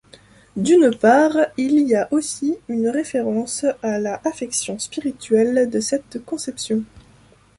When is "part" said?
0.97-1.37